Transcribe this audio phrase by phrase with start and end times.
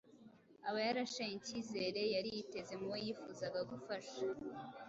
[0.67, 4.17] aba yarashenye icyizere yari yiteze mu bo yifuzaga gufasha.